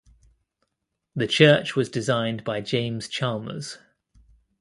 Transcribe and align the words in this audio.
The 1.15 1.27
church 1.27 1.75
was 1.75 1.87
designed 1.87 2.43
by 2.43 2.61
James 2.61 3.07
Chalmers. 3.07 3.77